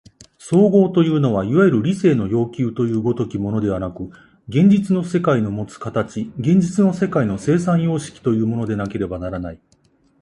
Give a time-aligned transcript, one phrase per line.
[0.39, 4.09] 綜合というのはいわゆる理性の要求という如きものではなく、
[4.49, 9.61] 現実の世界のもつ形、現実の世界の生産様式というものでなければならない。